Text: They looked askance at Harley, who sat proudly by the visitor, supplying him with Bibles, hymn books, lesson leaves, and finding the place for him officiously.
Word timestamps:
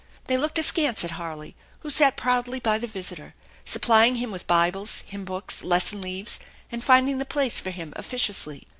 They 0.25 0.35
looked 0.35 0.57
askance 0.57 1.03
at 1.05 1.11
Harley, 1.11 1.55
who 1.81 1.91
sat 1.91 2.17
proudly 2.17 2.59
by 2.59 2.79
the 2.79 2.87
visitor, 2.87 3.35
supplying 3.65 4.15
him 4.15 4.31
with 4.31 4.47
Bibles, 4.47 5.03
hymn 5.05 5.25
books, 5.25 5.63
lesson 5.63 6.01
leaves, 6.01 6.39
and 6.71 6.83
finding 6.83 7.19
the 7.19 7.23
place 7.23 7.59
for 7.59 7.69
him 7.69 7.93
officiously. 7.95 8.63